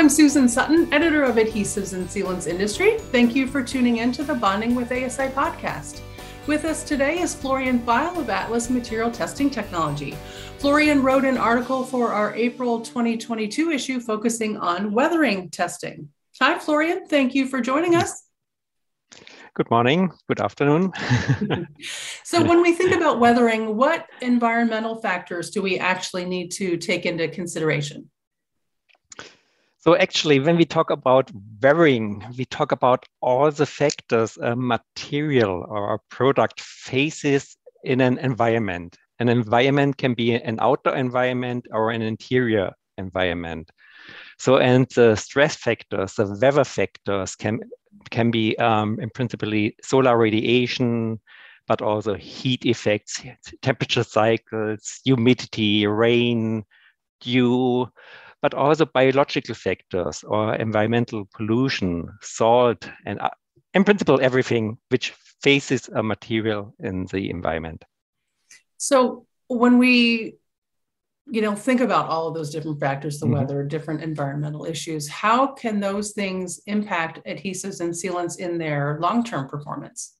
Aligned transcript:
I'm 0.00 0.08
Susan 0.08 0.48
Sutton, 0.48 0.90
editor 0.94 1.24
of 1.24 1.36
Adhesives 1.36 1.92
and 1.92 2.08
Sealants 2.08 2.46
Industry. 2.46 2.96
Thank 3.12 3.36
you 3.36 3.46
for 3.46 3.62
tuning 3.62 3.98
in 3.98 4.12
to 4.12 4.22
the 4.22 4.32
Bonding 4.32 4.74
with 4.74 4.90
ASI 4.90 5.28
podcast. 5.28 6.00
With 6.46 6.64
us 6.64 6.82
today 6.82 7.18
is 7.18 7.34
Florian 7.34 7.80
Feil 7.80 8.16
of 8.16 8.30
Atlas 8.30 8.70
Material 8.70 9.10
Testing 9.10 9.50
Technology. 9.50 10.16
Florian 10.56 11.02
wrote 11.02 11.26
an 11.26 11.36
article 11.36 11.84
for 11.84 12.14
our 12.14 12.34
April 12.34 12.80
2022 12.80 13.72
issue 13.72 14.00
focusing 14.00 14.56
on 14.56 14.90
weathering 14.90 15.50
testing. 15.50 16.08
Hi, 16.40 16.58
Florian. 16.58 17.06
Thank 17.06 17.34
you 17.34 17.46
for 17.46 17.60
joining 17.60 17.94
us. 17.94 18.24
Good 19.52 19.70
morning, 19.70 20.12
good 20.28 20.40
afternoon. 20.40 20.92
so, 22.24 22.42
when 22.42 22.62
we 22.62 22.72
think 22.72 22.92
about 22.92 23.20
weathering, 23.20 23.76
what 23.76 24.06
environmental 24.22 25.02
factors 25.02 25.50
do 25.50 25.60
we 25.60 25.78
actually 25.78 26.24
need 26.24 26.52
to 26.52 26.78
take 26.78 27.04
into 27.04 27.28
consideration? 27.28 28.08
So 29.80 29.96
actually, 29.96 30.40
when 30.40 30.58
we 30.58 30.66
talk 30.66 30.90
about 30.90 31.30
weathering, 31.62 32.22
we 32.36 32.44
talk 32.44 32.70
about 32.70 33.06
all 33.22 33.50
the 33.50 33.64
factors 33.64 34.36
a 34.36 34.54
material 34.54 35.64
or 35.68 35.94
a 35.94 35.98
product 36.14 36.60
faces 36.60 37.56
in 37.82 38.02
an 38.02 38.18
environment. 38.18 38.98
An 39.20 39.30
environment 39.30 39.96
can 39.96 40.12
be 40.12 40.34
an 40.34 40.58
outdoor 40.60 40.96
environment 40.96 41.66
or 41.72 41.90
an 41.92 42.02
interior 42.02 42.72
environment. 42.98 43.70
So, 44.38 44.58
and 44.58 44.86
the 44.94 45.16
stress 45.16 45.56
factors, 45.56 46.14
the 46.14 46.26
weather 46.26 46.64
factors 46.64 47.34
can, 47.34 47.60
can 48.10 48.30
be 48.30 48.58
um, 48.58 49.00
in 49.00 49.08
principally 49.08 49.76
solar 49.82 50.18
radiation, 50.18 51.20
but 51.66 51.80
also 51.80 52.16
heat 52.16 52.66
effects, 52.66 53.22
temperature 53.62 54.04
cycles, 54.04 55.00
humidity, 55.04 55.86
rain, 55.86 56.64
dew, 57.20 57.88
but 58.42 58.54
also 58.54 58.86
biological 58.86 59.54
factors 59.54 60.24
or 60.24 60.54
environmental 60.54 61.28
pollution, 61.34 62.08
salt, 62.22 62.88
and 63.06 63.20
uh, 63.20 63.30
in 63.74 63.84
principle, 63.84 64.18
everything 64.20 64.78
which 64.88 65.12
faces 65.42 65.88
a 65.94 66.02
material 66.02 66.74
in 66.80 67.06
the 67.12 67.30
environment. 67.30 67.84
So 68.78 69.26
when 69.48 69.78
we 69.78 70.36
you 71.26 71.42
know 71.42 71.54
think 71.54 71.80
about 71.80 72.08
all 72.08 72.28
of 72.28 72.34
those 72.34 72.50
different 72.50 72.80
factors 72.80 73.20
the 73.20 73.26
mm-hmm. 73.26 73.36
weather 73.36 73.62
different 73.62 74.02
environmental 74.02 74.64
issues 74.64 75.08
how 75.08 75.46
can 75.46 75.78
those 75.78 76.12
things 76.12 76.60
impact 76.66 77.20
adhesives 77.26 77.80
and 77.80 77.92
sealants 77.92 78.38
in 78.38 78.58
their 78.58 78.98
long-term 79.00 79.48
performance 79.48 80.16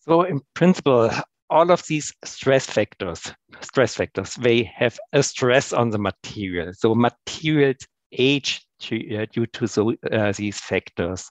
so 0.00 0.22
in 0.22 0.40
principle 0.54 1.10
all 1.50 1.70
of 1.70 1.86
these 1.86 2.12
stress 2.24 2.66
factors, 2.66 3.32
stress 3.60 3.94
factors, 3.94 4.34
they 4.34 4.64
have 4.64 4.98
a 5.12 5.22
stress 5.22 5.72
on 5.72 5.90
the 5.90 5.98
material. 5.98 6.72
So 6.72 6.94
materials 6.94 7.86
age 8.12 8.66
to, 8.80 9.22
uh, 9.22 9.26
due 9.32 9.46
to 9.46 9.96
uh, 10.10 10.32
these 10.32 10.58
factors. 10.58 11.30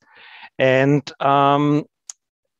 And 0.57 1.09
um, 1.21 1.85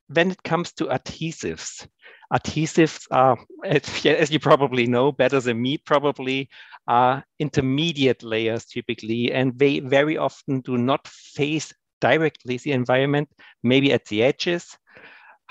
when 0.08 0.32
it 0.32 0.44
comes 0.44 0.72
to 0.74 0.86
adhesives, 0.86 1.88
adhesives 2.34 3.08
are, 3.12 3.38
as, 3.64 3.84
as, 4.06 4.32
you 4.32 4.40
probably 4.40 4.88
know, 4.88 5.12
better 5.12 5.40
than 5.40 5.62
me 5.62 5.78
probably, 5.78 6.50
are 6.88 7.24
intermediate 7.40 8.22
layers 8.22 8.66
typically, 8.66 9.32
and 9.32 9.58
they 9.58 9.80
very 9.80 10.18
often 10.18 10.62
do 10.62 10.78
not 10.78 11.08
face 11.08 11.74
directly 12.02 12.58
the 12.58 12.72
environment, 12.72 13.30
maybe 13.64 13.92
at 13.92 14.06
the 14.06 14.22
edges, 14.22 14.78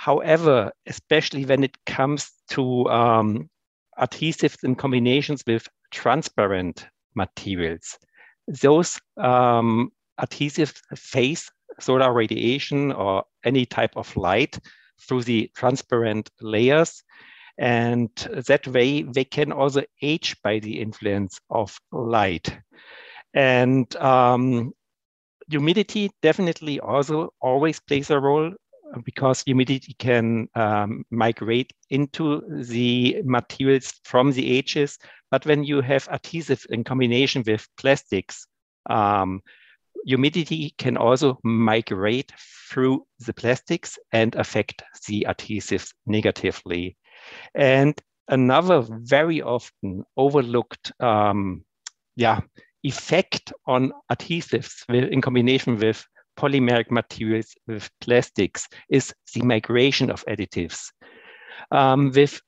However, 0.04 0.70
especially 0.84 1.46
when 1.46 1.64
it 1.64 1.82
comes 1.86 2.30
to 2.50 2.86
um, 2.90 3.48
adhesives 3.98 4.62
in 4.62 4.74
combinations 4.74 5.42
with 5.46 5.66
transparent 5.92 6.86
materials, 7.14 7.98
those 8.46 9.00
um, 9.16 9.90
adhesives 10.20 10.78
face 10.94 11.50
solar 11.80 12.12
radiation 12.12 12.92
or 12.92 13.24
any 13.46 13.64
type 13.64 13.96
of 13.96 14.14
light 14.14 14.58
through 15.00 15.22
the 15.22 15.50
transparent 15.56 16.28
layers. 16.42 17.02
And 17.56 18.10
that 18.46 18.68
way, 18.68 19.04
they 19.04 19.24
can 19.24 19.52
also 19.52 19.84
age 20.02 20.36
by 20.42 20.58
the 20.58 20.82
influence 20.82 21.40
of 21.48 21.80
light. 21.92 22.54
And 23.32 23.96
um, 23.96 24.72
humidity 25.48 26.10
definitely 26.20 26.78
also 26.78 27.30
always 27.40 27.80
plays 27.80 28.10
a 28.10 28.20
role 28.20 28.52
because 29.04 29.42
humidity 29.42 29.94
can 29.98 30.48
um, 30.54 31.04
migrate 31.10 31.72
into 31.90 32.42
the 32.48 33.20
materials 33.24 33.92
from 34.04 34.32
the 34.32 34.58
edges. 34.58 34.98
But 35.30 35.46
when 35.46 35.64
you 35.64 35.80
have 35.80 36.08
adhesive 36.10 36.64
in 36.70 36.84
combination 36.84 37.42
with 37.46 37.66
plastics, 37.76 38.46
um, 38.88 39.40
humidity 40.04 40.74
can 40.78 40.96
also 40.96 41.38
migrate 41.42 42.32
through 42.70 43.06
the 43.20 43.32
plastics 43.32 43.98
and 44.12 44.34
affect 44.34 44.82
the 45.08 45.26
adhesives 45.28 45.92
negatively. 46.06 46.96
And 47.54 48.00
another 48.28 48.84
very 48.88 49.42
often 49.42 50.04
overlooked 50.16 50.92
um, 51.00 51.64
yeah, 52.16 52.40
effect 52.82 53.52
on 53.66 53.92
adhesives 54.10 54.84
in 54.88 55.20
combination 55.20 55.78
with 55.78 56.06
polymeric 56.36 56.90
materials 56.90 57.54
with 57.66 57.90
plastics 58.00 58.68
is 58.88 59.12
the 59.34 59.42
migration 59.42 60.10
of 60.10 60.24
additives. 60.26 60.90
Um, 61.70 62.12
with 62.14 62.40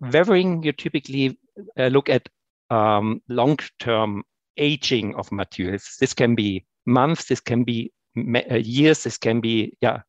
weathering, 0.00 0.62
you 0.62 0.72
typically 0.72 1.38
uh, 1.78 1.86
look 1.86 2.08
at 2.08 2.28
um, 2.70 3.20
long-term 3.28 4.24
aging 4.56 5.14
of 5.14 5.30
materials. 5.32 5.96
This 6.00 6.14
can 6.14 6.34
be 6.34 6.64
months, 6.86 7.26
this 7.26 7.40
can 7.40 7.64
be 7.64 7.92
uh, 8.16 8.56
years, 8.56 9.04
this 9.04 9.18
can 9.18 9.40
be 9.40 9.76
yeah, 9.80 10.00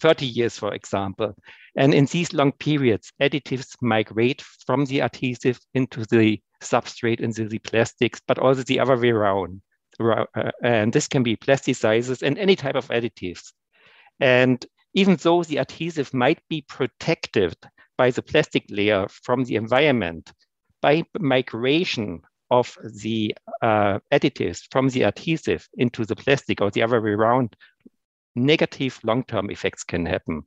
30 0.00 0.26
years, 0.26 0.58
for 0.58 0.74
example. 0.74 1.34
And 1.76 1.94
in 1.94 2.06
these 2.06 2.32
long 2.32 2.52
periods, 2.52 3.12
additives 3.20 3.76
migrate 3.80 4.42
from 4.66 4.84
the 4.86 5.00
adhesive 5.00 5.58
into 5.74 6.04
the 6.06 6.40
substrate, 6.62 7.20
into 7.20 7.48
the 7.48 7.58
plastics, 7.60 8.20
but 8.26 8.38
also 8.38 8.62
the 8.62 8.80
other 8.80 8.96
way 8.96 9.10
around. 9.10 9.60
Uh, 10.00 10.24
and 10.62 10.92
this 10.92 11.08
can 11.08 11.22
be 11.22 11.36
plasticizers 11.36 12.22
and 12.22 12.38
any 12.38 12.56
type 12.56 12.74
of 12.74 12.88
additives. 12.88 13.52
And 14.20 14.64
even 14.94 15.16
though 15.16 15.44
the 15.44 15.58
adhesive 15.58 16.12
might 16.14 16.40
be 16.48 16.62
protected 16.62 17.54
by 17.98 18.10
the 18.10 18.22
plastic 18.22 18.64
layer 18.70 19.06
from 19.08 19.44
the 19.44 19.56
environment, 19.56 20.32
by 20.80 21.04
migration 21.18 22.20
of 22.50 22.76
the 23.02 23.34
uh, 23.62 23.98
additives 24.12 24.62
from 24.70 24.88
the 24.88 25.02
adhesive 25.02 25.68
into 25.76 26.04
the 26.04 26.16
plastic 26.16 26.60
or 26.60 26.70
the 26.70 26.82
other 26.82 27.00
way 27.00 27.10
around, 27.10 27.56
negative 28.34 29.00
long-term 29.02 29.50
effects 29.50 29.82
can 29.82 30.06
happen. 30.06 30.42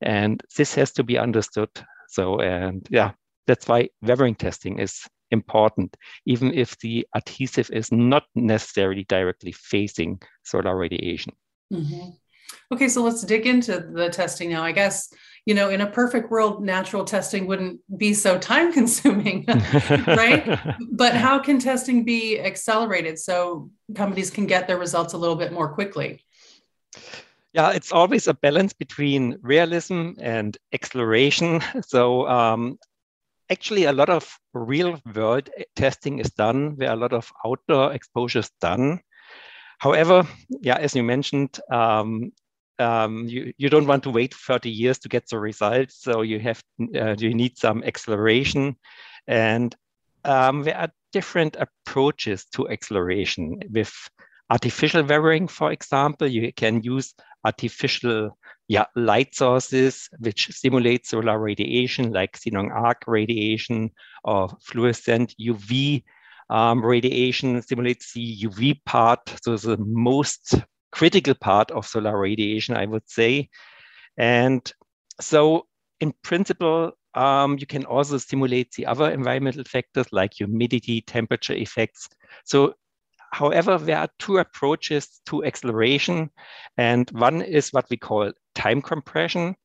And 0.00 0.42
this 0.56 0.74
has 0.74 0.92
to 0.92 1.02
be 1.02 1.18
understood. 1.18 1.70
So, 2.08 2.40
and 2.40 2.86
yeah, 2.90 3.12
that's 3.46 3.66
why 3.68 3.88
weathering 4.02 4.34
testing 4.34 4.78
is 4.78 5.06
important, 5.30 5.96
even 6.26 6.52
if 6.54 6.78
the 6.78 7.06
adhesive 7.14 7.70
is 7.72 7.90
not 7.92 8.24
necessarily 8.34 9.04
directly 9.04 9.52
facing 9.52 10.20
solar 10.44 10.76
radiation. 10.76 11.32
Mm-hmm. 11.72 12.10
Okay, 12.72 12.88
so 12.88 13.02
let's 13.02 13.22
dig 13.22 13.46
into 13.46 13.78
the 13.78 14.08
testing 14.10 14.50
now. 14.50 14.62
I 14.62 14.72
guess, 14.72 15.12
you 15.44 15.54
know, 15.54 15.70
in 15.70 15.80
a 15.80 15.86
perfect 15.86 16.30
world, 16.30 16.62
natural 16.62 17.04
testing 17.04 17.46
wouldn't 17.46 17.80
be 17.96 18.14
so 18.14 18.38
time 18.38 18.72
consuming, 18.72 19.44
right? 20.06 20.58
but 20.92 21.14
how 21.14 21.38
can 21.38 21.58
testing 21.58 22.04
be 22.04 22.40
accelerated 22.40 23.18
so 23.18 23.70
companies 23.94 24.30
can 24.30 24.46
get 24.46 24.66
their 24.66 24.78
results 24.78 25.14
a 25.14 25.18
little 25.18 25.36
bit 25.36 25.52
more 25.52 25.72
quickly? 25.72 26.24
Yeah, 27.52 27.70
it's 27.70 27.90
always 27.90 28.28
a 28.28 28.34
balance 28.34 28.72
between 28.72 29.36
realism 29.42 30.12
and 30.20 30.56
exploration. 30.72 31.60
So 31.86 32.28
um, 32.28 32.78
actually 33.50 33.84
a 33.84 33.92
lot 33.92 34.08
of 34.08 34.38
real 34.54 35.00
world 35.14 35.50
testing 35.76 36.18
is 36.18 36.30
done 36.30 36.76
where 36.76 36.92
a 36.92 36.96
lot 36.96 37.12
of 37.12 37.30
outdoor 37.44 37.92
exposure 37.92 38.40
is 38.40 38.50
done. 38.60 39.00
However, 39.78 40.26
yeah, 40.60 40.76
as 40.76 40.94
you 40.94 41.02
mentioned, 41.02 41.58
um, 41.70 42.32
um, 42.78 43.26
you, 43.26 43.52
you 43.58 43.68
don't 43.68 43.86
want 43.86 44.02
to 44.04 44.10
wait 44.10 44.34
30 44.34 44.70
years 44.70 44.98
to 45.00 45.08
get 45.08 45.28
the 45.28 45.38
results. 45.38 46.02
So 46.02 46.22
you 46.22 46.38
have 46.40 46.62
uh, 46.94 47.16
you 47.18 47.34
need 47.34 47.58
some 47.58 47.82
acceleration. 47.84 48.76
And 49.26 49.74
um, 50.24 50.62
there 50.62 50.76
are 50.76 50.88
different 51.12 51.56
approaches 51.56 52.46
to 52.54 52.68
acceleration. 52.68 53.60
With 53.70 53.92
artificial 54.50 55.02
weathering, 55.02 55.48
for 55.48 55.72
example, 55.72 56.26
you 56.26 56.52
can 56.52 56.82
use 56.82 57.14
artificial 57.44 58.36
yeah, 58.70 58.84
light 58.94 59.34
sources 59.34 60.08
which 60.20 60.46
simulate 60.52 61.04
solar 61.04 61.40
radiation 61.40 62.12
like 62.12 62.38
xenon 62.38 62.70
arc 62.72 63.02
radiation 63.08 63.90
or 64.22 64.48
fluorescent 64.60 65.34
UV 65.40 66.04
um, 66.50 66.80
radiation 66.84 67.62
simulates 67.62 68.12
the 68.12 68.42
UV 68.42 68.80
part, 68.84 69.20
so 69.42 69.56
the 69.56 69.76
most 69.78 70.54
critical 70.92 71.34
part 71.34 71.72
of 71.72 71.84
solar 71.84 72.16
radiation, 72.16 72.76
I 72.76 72.86
would 72.86 73.08
say. 73.08 73.48
And 74.16 74.72
so 75.20 75.66
in 76.00 76.12
principle, 76.22 76.92
um, 77.14 77.56
you 77.58 77.66
can 77.66 77.84
also 77.86 78.18
simulate 78.18 78.70
the 78.72 78.86
other 78.86 79.10
environmental 79.10 79.64
factors 79.64 80.06
like 80.12 80.34
humidity, 80.34 81.00
temperature 81.00 81.54
effects. 81.54 82.08
So 82.44 82.74
however, 83.32 83.78
there 83.78 83.98
are 83.98 84.08
two 84.18 84.38
approaches 84.38 85.20
to 85.26 85.44
acceleration, 85.44 86.30
and 86.76 87.10
one 87.10 87.42
is 87.42 87.70
what 87.70 87.86
we 87.90 87.96
call 87.96 88.32
time 88.54 88.82
compression. 88.82 89.56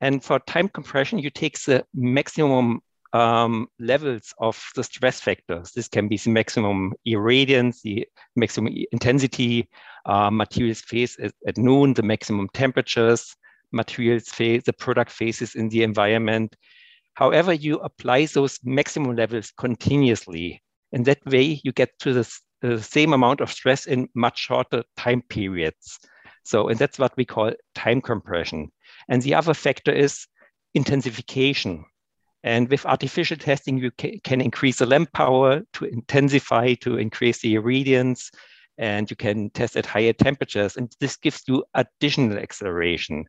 And 0.00 0.22
for 0.22 0.40
time 0.40 0.68
compression, 0.68 1.18
you 1.18 1.30
take 1.30 1.60
the 1.62 1.84
maximum 1.94 2.80
um, 3.12 3.68
levels 3.78 4.32
of 4.38 4.62
the 4.74 4.82
stress 4.82 5.20
factors. 5.20 5.72
This 5.72 5.88
can 5.88 6.08
be 6.08 6.16
the 6.16 6.30
maximum 6.30 6.94
irradiance, 7.06 7.82
the 7.82 8.08
maximum 8.36 8.74
intensity, 8.90 9.68
uh, 10.06 10.30
materials 10.30 10.80
phase 10.80 11.16
at, 11.18 11.32
at, 11.46 11.58
noon, 11.58 11.94
the 11.94 12.02
maximum 12.02 12.48
temperatures, 12.48 13.36
materials 13.70 14.28
phase, 14.28 14.64
the 14.64 14.72
product 14.72 15.10
phases 15.10 15.54
in 15.54 15.68
the 15.68 15.82
environment. 15.82 16.56
However, 17.14 17.52
you 17.52 17.78
apply 17.78 18.26
those 18.26 18.58
maximum 18.64 19.14
levels 19.14 19.52
continuously. 19.56 20.62
In 20.92 21.02
that 21.04 21.24
way, 21.26 21.60
you 21.62 21.72
get 21.72 21.98
to 22.00 22.12
the, 22.12 22.38
the 22.62 22.82
same 22.82 23.12
amount 23.12 23.40
of 23.40 23.52
stress 23.52 23.86
in 23.86 24.08
much 24.14 24.38
shorter 24.38 24.82
time 24.96 25.22
periods. 25.28 25.98
So, 26.44 26.68
and 26.68 26.78
that's 26.78 26.98
what 26.98 27.16
we 27.16 27.24
call 27.24 27.52
time 27.74 28.00
compression. 28.00 28.70
And 29.08 29.20
the 29.22 29.34
other 29.34 29.54
factor 29.54 29.92
is 29.92 30.26
intensification. 30.74 31.84
And 32.44 32.68
with 32.68 32.86
artificial 32.86 33.36
testing, 33.36 33.78
you 33.78 33.90
ca 33.92 34.18
can 34.24 34.40
increase 34.40 34.78
the 34.78 34.86
lamp 34.86 35.12
power 35.12 35.62
to 35.74 35.84
intensify, 35.84 36.74
to 36.74 36.96
increase 36.98 37.40
the 37.40 37.54
irradiance, 37.54 38.32
and 38.78 39.08
you 39.10 39.16
can 39.16 39.50
test 39.50 39.76
at 39.76 39.86
higher 39.86 40.12
temperatures. 40.12 40.76
And 40.76 40.92
this 40.98 41.16
gives 41.16 41.42
you 41.46 41.64
additional 41.74 42.38
acceleration. 42.38 43.26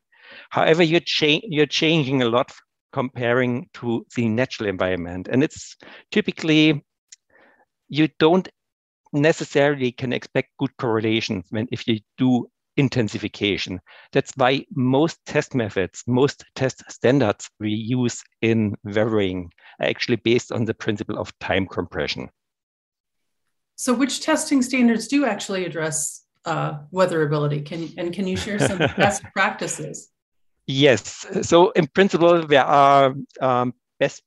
However, 0.49 0.81
you're, 0.81 1.01
cha 1.01 1.39
you're 1.43 1.67
changing 1.67 2.21
a 2.21 2.29
lot 2.29 2.51
comparing 2.91 3.69
to 3.75 4.05
the 4.15 4.27
natural 4.27 4.69
environment. 4.69 5.27
And 5.31 5.43
it's 5.43 5.75
typically, 6.11 6.83
you 7.89 8.07
don't 8.19 8.47
necessarily 9.13 9.91
can 9.91 10.11
expect 10.11 10.49
good 10.57 10.75
correlations 10.77 11.45
when 11.49 11.67
if 11.71 11.87
you 11.87 11.99
do 12.17 12.49
intensification. 12.77 13.79
That's 14.11 14.31
why 14.35 14.65
most 14.75 15.19
test 15.25 15.55
methods, 15.55 16.03
most 16.07 16.43
test 16.55 16.83
standards 16.89 17.49
we 17.59 17.71
use 17.71 18.23
in 18.41 18.75
weathering 18.83 19.51
are 19.79 19.87
actually 19.87 20.17
based 20.17 20.51
on 20.51 20.65
the 20.65 20.73
principle 20.73 21.17
of 21.17 21.37
time 21.39 21.67
compression. 21.67 22.29
So, 23.75 23.93
which 23.93 24.21
testing 24.21 24.61
standards 24.61 25.07
do 25.07 25.25
actually 25.25 25.65
address 25.65 26.25
uh, 26.45 26.79
weatherability? 26.91 27.65
Can 27.65 27.89
and 27.97 28.13
can 28.13 28.27
you 28.27 28.37
share 28.37 28.59
some 28.59 28.77
best 28.97 29.23
practices? 29.33 30.09
Yes. 30.67 31.25
So, 31.41 31.71
in 31.71 31.87
principle, 31.87 32.45
there 32.45 32.63
are 32.63 33.15
um, 33.41 33.73
best 33.99 34.23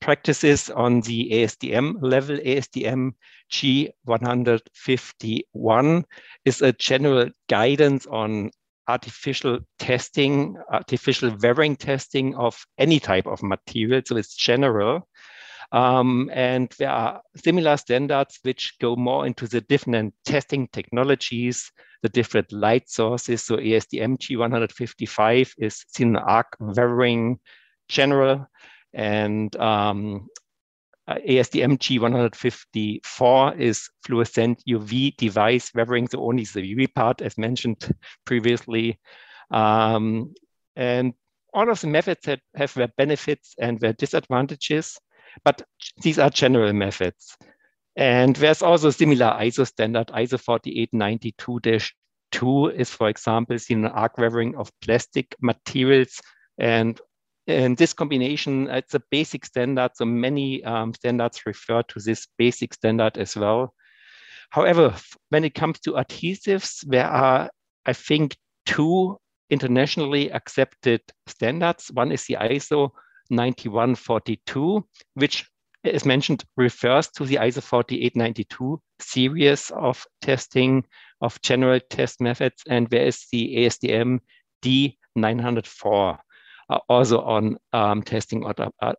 practices 0.00 0.70
on 0.70 1.02
the 1.02 1.28
ASTM 1.32 1.96
level. 2.00 2.38
ASTM 2.38 3.12
G151 3.52 6.04
is 6.44 6.62
a 6.62 6.72
general 6.72 7.28
guidance 7.48 8.06
on 8.06 8.50
artificial 8.88 9.58
testing, 9.78 10.56
artificial 10.70 11.36
weathering 11.42 11.76
testing 11.76 12.34
of 12.36 12.64
any 12.78 12.98
type 13.00 13.26
of 13.26 13.42
material. 13.42 14.00
So 14.04 14.16
it's 14.16 14.34
general. 14.34 15.08
Um, 15.72 16.30
and 16.32 16.72
there 16.78 16.90
are 16.90 17.20
similar 17.36 17.76
standards 17.76 18.38
which 18.42 18.74
go 18.80 18.94
more 18.94 19.26
into 19.26 19.48
the 19.48 19.60
different 19.62 20.14
testing 20.24 20.68
technologies, 20.68 21.72
the 22.02 22.08
different 22.08 22.52
light 22.52 22.88
sources. 22.88 23.42
So 23.42 23.56
ASTM 23.56 24.18
G155 24.18 25.54
is 25.58 25.84
xenon 25.96 26.22
arc 26.24 26.56
weathering 26.60 27.40
general. 27.88 28.46
And 28.96 29.54
um, 29.56 30.26
ASTM 31.08 31.78
G154 31.78 33.60
is 33.60 33.88
fluorescent 34.04 34.62
UV 34.66 35.16
device 35.16 35.70
weathering 35.74 36.06
the 36.06 36.18
only 36.18 36.44
the 36.44 36.74
UV 36.74 36.94
part, 36.94 37.20
as 37.20 37.36
mentioned 37.36 37.94
previously. 38.24 38.98
Um, 39.50 40.34
and 40.74 41.12
all 41.52 41.70
of 41.70 41.80
the 41.80 41.86
methods 41.86 42.24
have, 42.24 42.40
have 42.54 42.72
their 42.74 42.88
benefits 42.96 43.54
and 43.60 43.78
their 43.78 43.92
disadvantages, 43.92 44.98
but 45.44 45.62
these 46.02 46.18
are 46.18 46.30
general 46.30 46.72
methods. 46.72 47.36
And 47.96 48.34
there's 48.36 48.62
also 48.62 48.90
similar 48.90 49.36
ISO 49.38 49.66
standard, 49.66 50.08
ISO 50.08 50.42
4892-2 52.32 52.74
is, 52.74 52.90
for 52.90 53.08
example, 53.08 53.56
xenon 53.56 53.92
arc 53.94 54.16
weathering 54.18 54.56
of 54.56 54.70
plastic 54.80 55.34
materials 55.40 56.20
and 56.58 57.00
and 57.46 57.76
this 57.76 57.92
combination, 57.92 58.68
it's 58.68 58.94
a 58.94 59.02
basic 59.10 59.46
standard. 59.46 59.92
So 59.94 60.04
many 60.04 60.64
um, 60.64 60.92
standards 60.94 61.46
refer 61.46 61.82
to 61.82 62.00
this 62.00 62.26
basic 62.36 62.74
standard 62.74 63.16
as 63.18 63.36
well. 63.36 63.74
However, 64.50 64.94
when 65.30 65.44
it 65.44 65.54
comes 65.54 65.78
to 65.80 65.92
adhesives, 65.92 66.84
there 66.88 67.06
are, 67.06 67.50
I 67.84 67.92
think, 67.92 68.36
two 68.64 69.18
internationally 69.50 70.32
accepted 70.32 71.02
standards. 71.26 71.90
One 71.92 72.10
is 72.10 72.24
the 72.26 72.36
ISO 72.40 72.90
9142, 73.30 74.84
which, 75.14 75.48
as 75.84 76.04
mentioned, 76.04 76.44
refers 76.56 77.08
to 77.12 77.24
the 77.24 77.36
ISO 77.36 77.62
4892 77.62 78.80
series 78.98 79.70
of 79.70 80.04
testing 80.20 80.84
of 81.20 81.40
general 81.42 81.78
test 81.90 82.20
methods. 82.20 82.62
And 82.68 82.88
there 82.90 83.06
is 83.06 83.26
the 83.30 83.56
ASTM 83.56 84.18
D904 84.64 86.18
also 86.88 87.20
on 87.20 87.56
um, 87.72 88.02
testing 88.02 88.44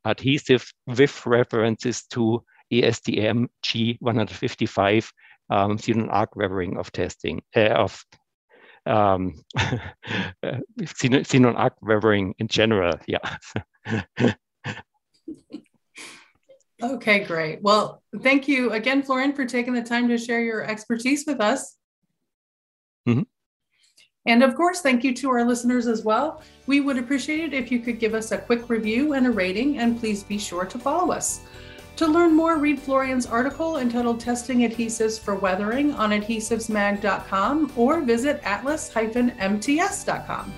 adhesive 0.05 0.65
with 0.85 1.25
references 1.25 2.05
to 2.07 2.43
ASTM 2.71 3.47
G155 3.65 5.09
um, 5.49 5.77
xenon 5.77 6.07
arc 6.09 6.35
weathering 6.35 6.77
of 6.77 6.91
testing 6.91 7.41
uh, 7.55 7.69
of 7.69 8.03
um, 8.85 9.33
xenon 10.81 11.55
arc 11.57 11.75
weathering 11.81 12.35
in 12.39 12.47
general. 12.47 12.99
Yeah. 13.07 13.37
okay, 16.83 17.23
great. 17.23 17.61
Well, 17.61 18.01
thank 18.21 18.47
you 18.47 18.71
again, 18.71 19.03
Florian, 19.03 19.33
for 19.33 19.45
taking 19.45 19.73
the 19.73 19.83
time 19.83 20.07
to 20.09 20.17
share 20.17 20.41
your 20.41 20.63
expertise 20.63 21.25
with 21.25 21.41
us. 21.41 21.75
Mm 23.07 23.17
-hmm. 23.17 23.25
And 24.27 24.43
of 24.43 24.53
course, 24.55 24.81
thank 24.81 25.03
you 25.03 25.15
to 25.15 25.29
our 25.29 25.43
listeners 25.43 25.87
as 25.87 26.03
well. 26.03 26.43
We 26.67 26.81
would 26.81 26.99
appreciate 26.99 27.53
it 27.53 27.53
if 27.53 27.71
you 27.71 27.79
could 27.79 27.99
give 27.99 28.13
us 28.13 28.31
a 28.31 28.37
quick 28.37 28.69
review 28.69 29.13
and 29.13 29.25
a 29.25 29.31
rating, 29.31 29.79
and 29.79 29.99
please 29.99 30.23
be 30.23 30.37
sure 30.37 30.65
to 30.65 30.77
follow 30.77 31.11
us. 31.11 31.39
To 31.95 32.05
learn 32.05 32.35
more, 32.35 32.57
read 32.57 32.79
Florian's 32.79 33.25
article 33.25 33.77
entitled 33.77 34.19
Testing 34.19 34.59
Adhesives 34.59 35.19
for 35.19 35.33
Weathering 35.33 35.93
on 35.93 36.11
adhesivesmag.com 36.11 37.73
or 37.75 38.01
visit 38.01 38.39
atlas-mts.com. 38.43 40.53